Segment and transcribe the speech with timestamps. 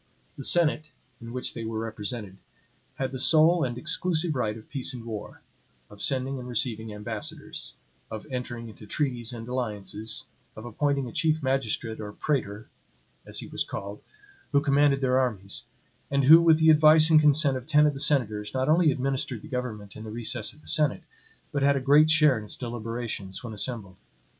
[0.35, 0.89] The senate,
[1.21, 2.37] in which they were represented,
[2.95, 5.41] had the sole and exclusive right of peace and war;
[5.91, 7.75] of sending and receiving ambassadors;
[8.09, 10.25] of entering into treaties and alliances;
[10.55, 12.67] of appointing a chief magistrate or praetor,
[13.27, 14.01] as he was called,
[14.53, 15.65] who commanded their armies,
[16.09, 19.43] and who, with the advice and consent of ten of the senators, not only administered
[19.43, 21.03] the government in the recess of the senate,
[21.51, 23.97] but had a great share in its deliberations, when assembled.